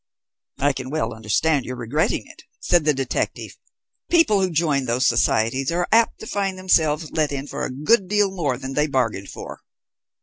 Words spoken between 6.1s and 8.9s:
to find themselves let in for a good deal more than they